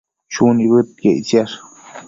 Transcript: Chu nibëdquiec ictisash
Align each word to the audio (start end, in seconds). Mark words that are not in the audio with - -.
Chu 0.33 0.45
nibëdquiec 0.55 1.15
ictisash 1.19 1.55